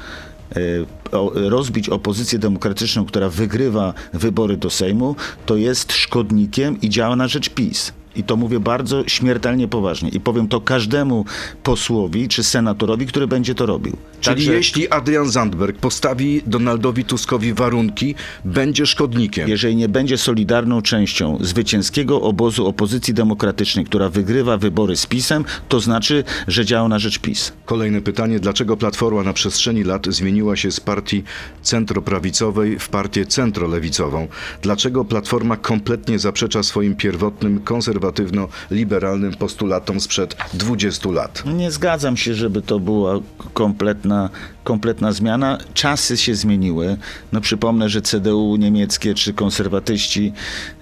[1.34, 7.48] rozbić opozycję demokratyczną, która wygrywa wybory do Sejmu, to jest szkodnikiem i działa na rzecz
[7.48, 7.92] PiS.
[8.16, 10.08] I to mówię bardzo śmiertelnie poważnie.
[10.08, 11.24] I powiem to każdemu
[11.62, 13.96] posłowi czy senatorowi, który będzie to robił.
[14.20, 19.48] Czyli Także- jeśli Adrian Zandberg postawi Donaldowi Tuskowi warunki, będzie szkodnikiem.
[19.48, 25.80] jeżeli nie będzie solidarną częścią zwycięskiego obozu opozycji demokratycznej, która wygrywa wybory z PiSem, to
[25.80, 27.52] znaczy, że działa na rzecz PiS.
[27.64, 28.40] Kolejne pytanie.
[28.40, 31.22] Dlaczego Platforma na przestrzeni lat zmieniła się z partii
[31.62, 34.28] centroprawicowej w partię centrolewicową?
[34.62, 37.60] Dlaczego Platforma kompletnie zaprzecza swoim pierwotnym,
[38.06, 41.42] konserwatywno-liberalnym postulatom sprzed 20 lat?
[41.46, 43.20] Nie zgadzam się, żeby to była
[43.54, 44.30] kompletna,
[44.64, 45.58] kompletna zmiana.
[45.74, 46.96] Czasy się zmieniły.
[47.32, 50.32] No przypomnę, że CDU niemieckie czy konserwatyści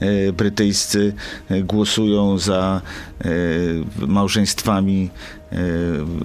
[0.00, 1.14] e, brytyjscy
[1.48, 2.80] e, głosują za
[3.20, 3.28] e,
[4.06, 5.10] małżeństwami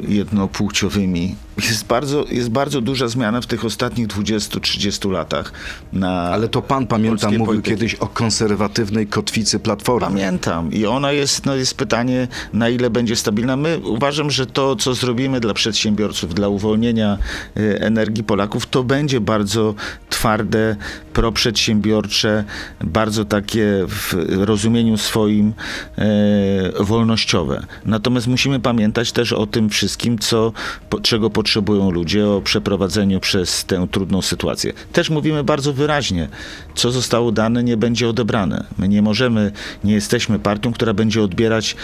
[0.07, 1.35] jednopłciowymi.
[1.69, 5.53] Jest bardzo, jest bardzo duża zmiana w tych ostatnich 20-30 latach.
[5.93, 7.75] Na Ale to pan, pamiętam, polskiej mówił polityce.
[7.75, 10.07] kiedyś o konserwatywnej kotwicy Platformy.
[10.07, 13.57] Pamiętam i ona jest, no jest pytanie, na ile będzie stabilna.
[13.57, 17.17] My uważam, że to, co zrobimy dla przedsiębiorców, dla uwolnienia
[17.57, 19.75] y, energii Polaków, to będzie bardzo
[20.09, 20.75] twarde,
[21.13, 22.43] proprzedsiębiorcze,
[22.81, 25.53] bardzo takie w rozumieniu swoim
[25.97, 27.65] e, wolnościowe.
[27.85, 30.53] Natomiast musimy pamiętać też o tym wszystkim, co,
[30.89, 34.73] po, czego potrzebują ludzie, o przeprowadzeniu przez tę trudną sytuację.
[34.93, 36.29] Też mówimy bardzo wyraźnie,
[36.75, 38.65] co zostało dane, nie będzie odebrane.
[38.77, 39.51] My nie możemy,
[39.83, 41.75] nie jesteśmy partią, która będzie odbierać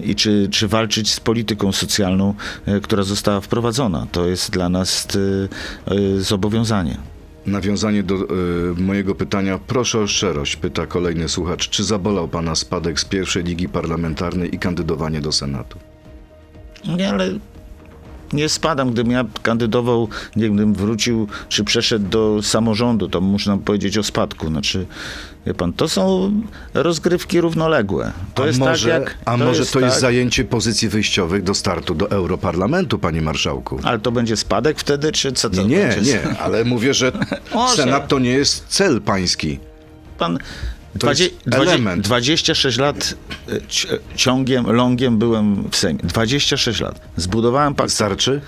[0.00, 2.34] i czy, czy walczyć z polityką socjalną,
[2.66, 4.06] e, która została wprowadzona.
[4.12, 6.96] To jest dla nas e, e, zobowiązanie.
[7.46, 9.58] Nawiązanie do y, mojego pytania.
[9.66, 11.68] Proszę o szczerość, pyta kolejny słuchacz.
[11.68, 15.91] Czy zabolał pana spadek z pierwszej ligi parlamentarnej i kandydowanie do Senatu?
[16.84, 17.28] Nie, ale
[18.32, 18.90] nie spadam.
[18.90, 24.02] Gdybym ja kandydował, nie wiem, gdybym wrócił, czy przeszedł do samorządu, to można powiedzieć o
[24.02, 24.46] spadku.
[24.46, 24.86] Znaczy,
[25.46, 26.32] wie pan, to są
[26.74, 28.12] rozgrywki równoległe.
[28.34, 29.18] To a jest może, tak jak...
[29.24, 33.78] a może to jest tak- zajęcie pozycji wyjściowych do startu do Europarlamentu, panie marszałku?
[33.82, 36.12] Ale to będzie spadek wtedy, czy co to Nie, nie, będzie?
[36.12, 37.12] nie, ale mówię, że.
[37.76, 39.58] Senat to nie jest cel pański.
[40.18, 40.38] Pan
[40.94, 42.04] Dwadzie- element.
[42.04, 43.14] 26 lat
[43.48, 46.00] e, ci- ciągiem, longiem byłem w Sejmie.
[46.02, 47.00] 26 lat.
[47.16, 47.92] Zbudowałem pakt.
[47.92, 48.40] Starczy?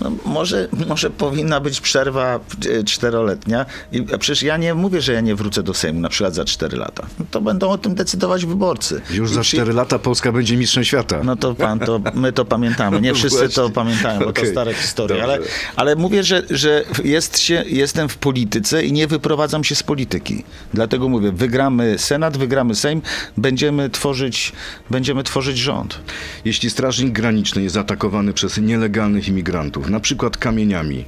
[0.00, 2.40] No, może, może powinna być przerwa
[2.80, 3.66] e, czteroletnia.
[3.92, 6.44] I, a przecież ja nie mówię, że ja nie wrócę do Sejmu na przykład za
[6.44, 7.06] 4 lata.
[7.18, 9.00] No, to będą o tym decydować wyborcy.
[9.10, 11.20] Już I za przy- 4 lata Polska będzie mistrzem świata.
[11.24, 13.00] No to pan, to my to pamiętamy.
[13.00, 14.44] Nie wszyscy to pamiętają, bo Okej.
[14.44, 15.16] to stare historie.
[15.20, 15.32] Dobrze.
[15.34, 15.38] Ale,
[15.76, 20.44] ale mówię, że, że jest się, jestem w polityce i nie wyprowadzam się z polityki.
[20.74, 23.02] Dlatego mówię, wygramy Senat, wygramy Sejm,
[23.36, 24.52] będziemy tworzyć,
[24.90, 26.00] będziemy tworzyć rząd.
[26.44, 31.04] Jeśli strażnik graniczny jest atakowany przez nielegalnych imigrantów, na przykład kamieniami,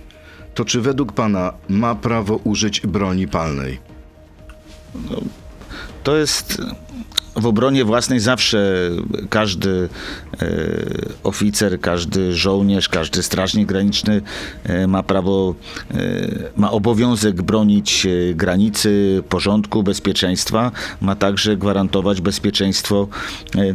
[0.55, 3.79] to czy według pana ma prawo użyć broni palnej?
[6.03, 6.63] To jest
[7.37, 8.91] w obronie własnej zawsze
[9.31, 9.89] każdy
[10.43, 10.47] e,
[11.23, 14.23] oficer, każdy żołnierz, każdy strażnik graniczny
[14.65, 15.55] e, ma prawo,
[15.91, 15.97] e,
[16.57, 20.73] ma obowiązek bronić granicy, porządku, bezpieczeństwa.
[21.01, 23.09] Ma także gwarantować bezpieczeństwo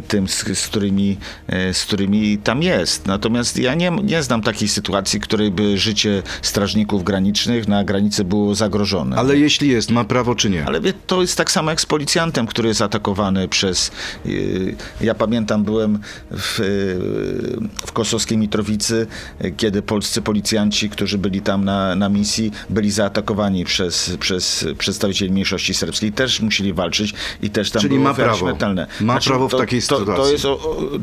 [0.08, 1.16] tym, z, którymi,
[1.72, 3.06] z którymi tam jest.
[3.06, 8.24] Natomiast ja nie, nie znam takiej sytuacji, w której by życie strażników granicznych na granicy
[8.24, 9.16] było zagrożone.
[9.16, 10.66] Ale jeśli jest, ma prawo czy nie?
[10.66, 13.90] Ale to jest tak samo jak z policjantem, który jest atakowany przez.
[14.24, 15.98] yy, Ja pamiętam, byłem
[16.30, 19.06] w, yy, w Kosowskiej Mitrowicy,
[19.56, 25.74] kiedy polscy policjanci, którzy byli tam na, na misji, byli zaatakowani przez, przez przedstawicieli mniejszości
[25.74, 26.12] serbskiej.
[26.12, 28.38] Też musieli walczyć i też tam Czyli były ma prawo.
[28.38, 28.86] śmiertelne.
[29.00, 30.24] Ma prawo w to, takiej to, sytuacji.
[30.24, 30.44] To jest,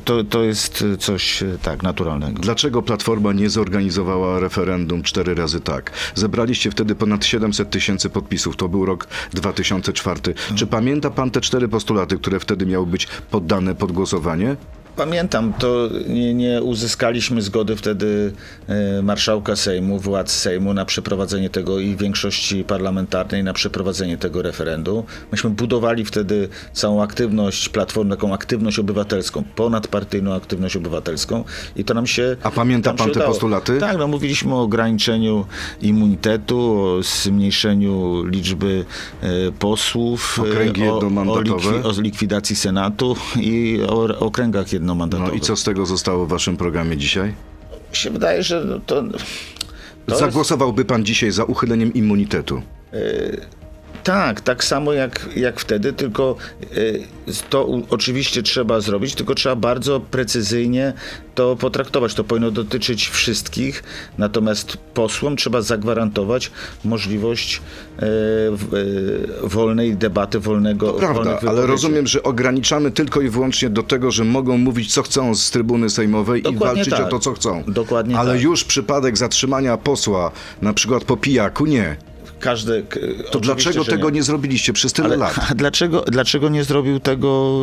[0.06, 2.42] to, to jest coś yy, tak naturalnego.
[2.42, 5.92] Dlaczego Platforma nie zorganizowała referendum cztery razy tak?
[6.16, 8.56] Zebraliście wtedy ponad 700 tysięcy podpisów.
[8.56, 10.20] To był rok 2004.
[10.56, 14.56] Czy pamięta pan te cztery postulaty, które wtedy miały być poddane pod głosowanie?
[14.96, 18.34] Pamiętam, to nie, nie uzyskaliśmy zgody wtedy
[18.68, 25.04] e, marszałka Sejmu, władz Sejmu na przeprowadzenie tego i większości parlamentarnej na przeprowadzenie tego referendum.
[25.32, 31.44] Myśmy budowali wtedy całą aktywność Platformy, taką aktywność obywatelską, ponadpartyjną aktywność obywatelską
[31.76, 33.28] i to nam się A pamięta pan te udało.
[33.32, 33.80] postulaty?
[33.80, 35.46] Tak, no mówiliśmy o ograniczeniu
[35.82, 38.86] immunitetu, o zmniejszeniu liczby
[39.22, 41.70] e, posłów, e, Okręgi o, o, jednomandatowe?
[41.82, 44.32] likwi- o likwidacji Senatu i o o
[44.80, 47.34] No i co z tego zostało w waszym programie dzisiaj?
[47.92, 49.04] się wydaje, że no to.
[50.06, 52.62] to Zagłosowałby pan dzisiaj za uchyleniem immunitetu?
[54.10, 56.36] Tak, tak samo jak, jak wtedy, tylko
[56.78, 57.04] y,
[57.50, 60.94] to oczywiście trzeba zrobić, tylko trzeba bardzo precyzyjnie
[61.36, 62.14] to potraktować.
[62.14, 63.84] To powinno dotyczyć wszystkich,
[64.18, 66.52] natomiast posłom trzeba zagwarantować
[66.84, 67.62] możliwość
[68.02, 68.06] y,
[68.78, 74.24] y, wolnej debaty, wolnego Prawda, ale rozumiem, że ograniczamy tylko i wyłącznie do tego, że
[74.24, 77.08] mogą mówić co chcą z trybuny sejmowej i Dokładnie walczyć tak.
[77.08, 77.64] o to, co chcą.
[77.68, 78.42] Dokładnie Ale tak.
[78.42, 82.09] już przypadek zatrzymania posła, na przykład po pijaku, nie.
[82.40, 82.84] Każdy,
[83.32, 84.16] To dlaczego tego nie.
[84.16, 85.40] nie zrobiliście przez tyle Ale, lat?
[85.56, 87.60] dlaczego, dlaczego nie zrobił tego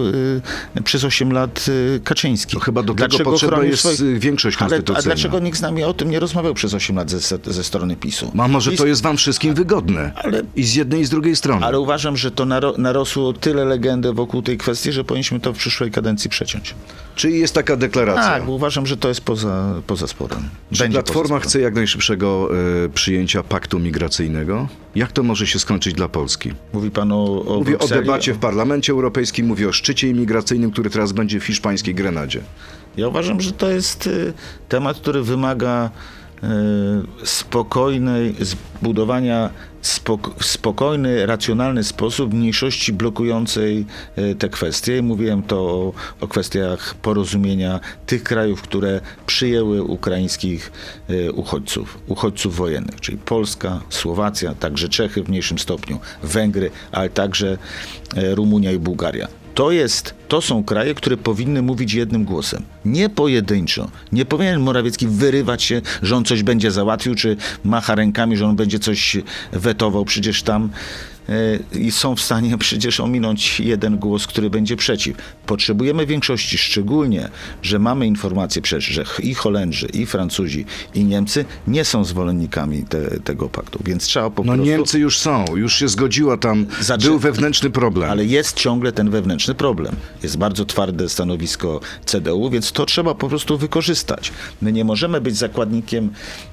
[0.76, 2.54] y, przez 8 lat y, Kaczyński?
[2.54, 4.98] To chyba do tego Dlaczego potrzebna chronił jest, y, większość ale, konstytucyjna.
[4.98, 7.96] A dlaczego nikt z nami o tym nie rozmawiał przez 8 lat ze, ze strony
[7.96, 8.32] PiSu?
[8.38, 10.12] A może PiS- to jest wam wszystkim wygodne?
[10.14, 11.66] Ale- I z jednej i z drugiej strony.
[11.66, 15.56] Ale uważam, że to naro, narosło tyle legendy wokół tej kwestii, że powinniśmy to w
[15.56, 16.74] przyszłej kadencji przeciąć.
[17.16, 18.22] Czyli jest taka deklaracja.
[18.22, 20.48] Tak, bo uważam, że to jest poza, poza sporem.
[20.72, 21.48] Czy Będzie Platforma poza sporem.
[21.48, 22.48] chce jak najszybszego
[22.84, 24.65] e, przyjęcia paktu migracyjnego?
[24.94, 26.52] Jak to może się skończyć dla Polski?
[26.72, 30.90] Mówi pan o, o Mówię o debacie w Parlamencie Europejskim, mówię o szczycie imigracyjnym, który
[30.90, 32.40] teraz będzie w hiszpańskiej Grenadzie.
[32.96, 34.32] Ja uważam, że to jest y,
[34.68, 35.90] temat, który wymaga
[37.24, 39.50] spokojnej, zbudowania
[40.38, 43.86] w spokojny, racjonalny sposób mniejszości blokującej
[44.18, 45.02] y, te kwestie.
[45.02, 50.72] Mówiłem to o, o kwestiach porozumienia tych krajów, które przyjęły ukraińskich
[51.10, 57.58] y, uchodźców, uchodźców wojennych, czyli Polska, Słowacja, także Czechy w mniejszym stopniu, Węgry, ale także
[58.34, 59.45] Rumunia i Bułgaria.
[59.56, 62.62] To, jest, to są kraje, które powinny mówić jednym głosem.
[62.84, 63.90] Nie pojedynczo.
[64.12, 68.56] Nie powinien Morawiecki wyrywać się, że on coś będzie załatwił, czy macha rękami, że on
[68.56, 69.16] będzie coś
[69.52, 70.04] wetował.
[70.04, 70.70] Przecież tam
[71.72, 75.16] i są w stanie przecież ominąć jeden głos, który będzie przeciw.
[75.46, 77.28] Potrzebujemy większości, szczególnie,
[77.62, 83.20] że mamy informacje przecież, że i Holendrzy, i Francuzi, i Niemcy nie są zwolennikami te,
[83.20, 84.64] tego paktu, więc trzeba po No prostu...
[84.70, 88.10] Niemcy już są, już się zgodziła tam, Zaczy- był wewnętrzny problem.
[88.10, 89.96] Ale jest ciągle ten wewnętrzny problem.
[90.22, 94.32] Jest bardzo twarde stanowisko CDU, więc to trzeba po prostu wykorzystać.
[94.62, 96.10] My nie możemy być zakładnikiem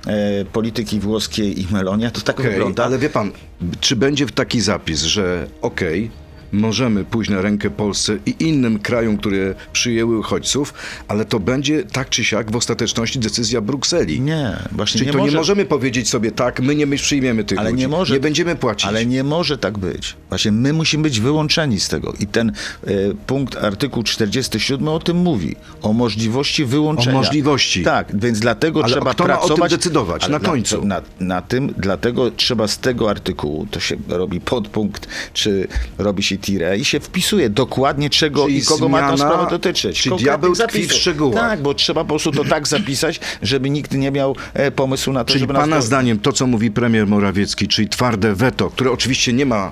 [0.08, 2.86] e, polityki włoskiej i Melonia, to tak Okej, wygląda.
[2.86, 3.32] ale wie pan,
[3.80, 6.12] czy będzie taki zapis, że okej,
[6.54, 10.74] możemy pójść na rękę Polsce i innym krajom, które przyjęły uchodźców,
[11.08, 14.22] ale to będzie tak czy siak w ostateczności decyzja Brukseli.
[14.22, 15.32] Nie, właśnie Czyli nie to może.
[15.32, 18.14] nie możemy powiedzieć sobie tak, my nie my przyjmiemy tych Ale ludzi, nie może.
[18.14, 18.88] nie będziemy płacić.
[18.88, 20.16] Ale nie może tak być.
[20.30, 22.14] Właśnie my musimy być wyłączeni z tego.
[22.20, 22.92] I ten e,
[23.28, 25.56] punkt, artykuł 47 o tym mówi.
[25.82, 27.16] O możliwości wyłączenia.
[27.18, 27.84] O możliwości.
[27.84, 29.72] Tak, więc dlatego Ale trzeba kto ma o tym pracować.
[29.72, 30.30] decydować?
[30.30, 30.86] Na końcu.
[30.86, 36.38] Na, na tym, dlatego trzeba z tego artykułu, to się robi podpunkt, czy robi się
[36.44, 40.02] tire i się wpisuje dokładnie czego Czyli i kogo ma ta zmiana- sprawa dotyczyć.
[40.02, 41.36] czyli diabeł tkwi w szczegółach.
[41.50, 45.24] Tak, bo trzeba po prostu to tak zapisać, żeby nikt nie miał e, pomysłu na
[45.24, 45.86] to, Czyli żeby pana nas...
[45.86, 49.72] zdaniem to, co mówi premier Morawiecki, czyli twarde weto, które oczywiście nie ma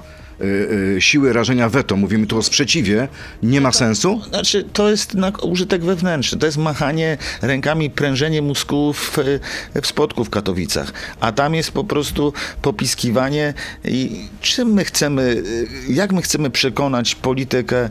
[1.00, 3.08] siły rażenia weto, mówimy tu o sprzeciwie,
[3.44, 4.22] nie ma sensu?
[4.30, 6.40] Znaczy, to jest na użytek wewnętrzny.
[6.40, 9.40] To jest machanie rękami, prężenie mózgów w,
[9.82, 10.94] w spotku w Katowicach.
[11.20, 13.54] A tam jest po prostu popiskiwanie
[13.86, 17.90] i czym my chcemy, y, jak my chcemy przekonać politykę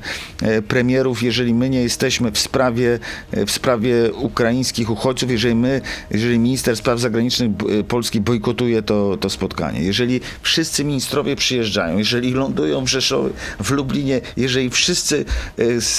[0.69, 2.99] premierów, jeżeli my nie jesteśmy w sprawie,
[3.33, 7.51] w sprawie ukraińskich uchodźców, jeżeli my, jeżeli minister spraw zagranicznych
[7.89, 14.20] Polski bojkotuje to, to spotkanie, jeżeli wszyscy ministrowie przyjeżdżają, jeżeli lądują w Rzeszowie, w Lublinie,
[14.37, 15.24] jeżeli wszyscy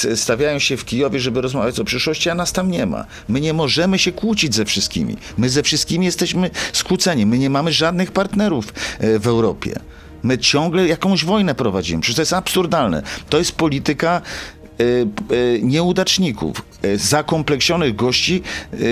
[0.09, 3.05] e, stawiają się w Kijowie, żeby rozmawiać o przyszłości, a nas tam nie ma.
[3.29, 5.17] My nie możemy się kłócić ze wszystkimi.
[5.37, 7.25] My ze wszystkimi jesteśmy skłóceni.
[7.25, 9.79] My nie mamy żadnych partnerów e, w Europie.
[10.23, 12.01] My ciągle jakąś wojnę prowadzimy.
[12.01, 13.03] Przecież to jest absurdalne.
[13.29, 14.21] To jest polityka
[15.61, 18.41] nieudaczników, e, zakompleksionych gości,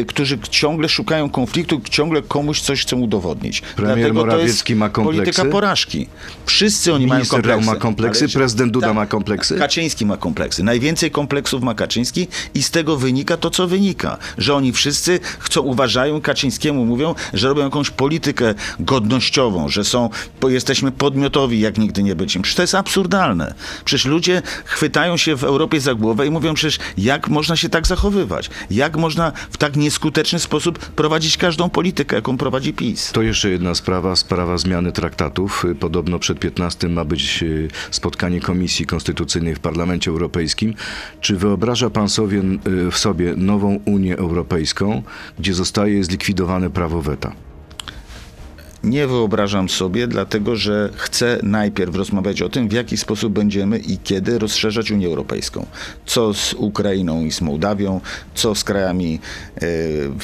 [0.07, 3.61] którzy ciągle szukają konfliktu, ciągle komuś coś chcą udowodnić.
[3.61, 5.21] Premier Dlatego to Morawiecki jest ma kompleksy?
[5.23, 6.07] polityka porażki.
[6.45, 7.65] Wszyscy oni mają Minister kompleksy.
[7.65, 8.95] Rał ma kompleksy, Ale- prezydent Duda Tak.
[8.95, 9.57] ma kompleksy?
[9.57, 10.63] Kaczyński ma kompleksy.
[10.63, 14.17] Najwięcej kompleksów ma Kaczyński i z tego wynika to, co wynika.
[14.37, 20.09] Że oni wszyscy chcą, uważają, Kaczyńskiemu mówią, że robią jakąś politykę godnościową, że są,
[20.41, 22.43] bo jesteśmy podmiotowi, jak nigdy nie będziemy.
[22.43, 23.53] Przecież to jest absurdalne.
[23.85, 27.87] Przecież ludzie chwytają się w Europie za głowę i mówią przecież, jak można się tak
[27.87, 28.49] zachowywać?
[28.71, 33.11] Jak można w tak nieskuteczny sposób prowadzić każdą politykę, jaką prowadzi PiS?
[33.11, 35.65] To jeszcze jedna sprawa, sprawa zmiany traktatów.
[35.79, 40.73] Podobno przed 15 ma być y, spotkanie Komisji Konstytucyjnej w Parlamencie Europejskim.
[41.21, 42.41] Czy wyobraża pan sobie,
[42.87, 45.03] y, w sobie nową Unię Europejską,
[45.39, 47.48] gdzie zostaje zlikwidowane prawo weta?
[48.83, 53.97] Nie wyobrażam sobie, dlatego że chcę najpierw rozmawiać o tym, w jaki sposób będziemy i
[53.97, 55.65] kiedy rozszerzać Unię Europejską.
[56.05, 58.01] Co z Ukrainą i z Mołdawią,
[58.35, 59.19] co z krajami
[59.55, 59.61] e,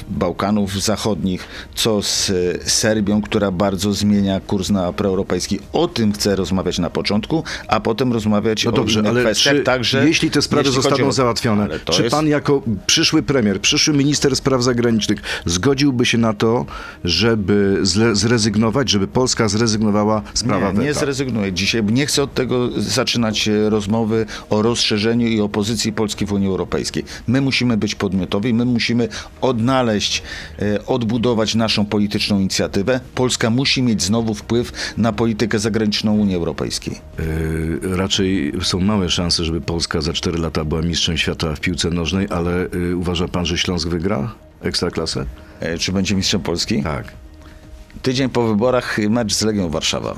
[0.09, 2.33] Bałkanów Zachodnich, co z e,
[2.69, 5.59] Serbią, która bardzo zmienia kurs na proeuropejski.
[5.73, 9.53] O tym chcę rozmawiać na początku, a potem rozmawiać No o dobrze, innych ale kwestiach.
[9.55, 13.61] czy, także, jeśli te sprawy jeśli zostaną o- załatwione, czy jest- pan jako przyszły premier,
[13.61, 16.65] przyszły minister spraw zagranicznych zgodziłby się na to,
[17.03, 18.15] żeby zle-
[18.45, 20.99] zrezygnować, żeby Polska zrezygnowała z prawa nie, nie weta?
[20.99, 21.83] zrezygnuję dzisiaj.
[21.83, 26.47] Nie chcę od tego zaczynać e, rozmowy o rozszerzeniu i o pozycji Polski w Unii
[26.47, 27.03] Europejskiej.
[27.27, 29.07] My musimy być podmiotowi, my musimy
[29.41, 30.23] odnaleźć,
[30.59, 32.99] e, odbudować naszą polityczną inicjatywę.
[33.15, 36.95] Polska musi mieć znowu wpływ na politykę zagraniczną Unii Europejskiej.
[37.19, 41.89] Y, Raczej są małe szanse, żeby Polska za 4 lata była mistrzem świata w piłce
[41.89, 45.25] nożnej, ale y, uważa pan, że Śląsk wygra Ekstraklasę?
[45.79, 46.83] Czy będzie mistrzem Polski?
[46.83, 47.24] Tak.
[48.01, 50.15] Tydzień po wyborach mecz z Legią Warszawa.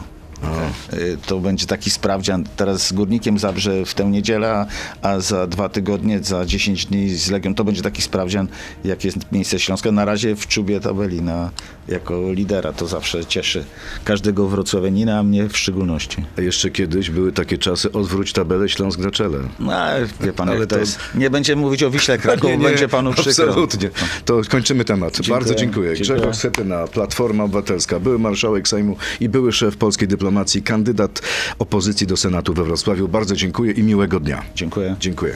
[0.94, 2.44] Y, To będzie taki sprawdzian.
[2.58, 4.68] Teraz z Górnikiem Zabrze w tę niedzielę, a-
[5.10, 8.48] a za dwa tygodnie, za 10 dni z Legią to będzie taki sprawdzian,
[8.84, 9.92] jak jest miejsce Śląska.
[9.92, 11.50] Na razie w czubie tabeli na,
[11.88, 12.74] jako lidera.
[12.74, 13.66] To zawsze cieszy
[14.04, 16.26] każdego wrocławianina, a mnie w szczególności.
[16.38, 19.38] A jeszcze kiedyś były takie czasy, odwróć tabelę Śląsk na czele.
[19.60, 21.00] No, ale wie pan, Ale to to- jest.
[21.16, 23.46] Nie będziemy mówić o Wiśle Kraków, Nie, nie, będzie panu przykro.
[23.46, 23.90] Absolutnie.
[24.26, 25.18] To kończymy temat.
[25.30, 25.68] Bardzo dziękuję.
[25.96, 26.18] Dziękuję.
[26.18, 31.22] Grzegorz Schetyna, Platforma Obywatelska, były marszałek Sejmu i były szef polskiej dyplomacji, kandydat
[31.60, 33.08] opozycji do Senatu we Wrocławiu.
[33.08, 34.44] Bardzo dziękuję i miłego dnia.
[34.56, 34.96] Dziękuję.
[35.00, 35.36] Dziękuję.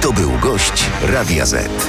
[0.00, 1.88] To był gość Radia Z.